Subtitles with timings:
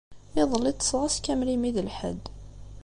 [0.41, 2.23] Iḍelli ṭṭṣeɣ ass kamel imi d lḥedd.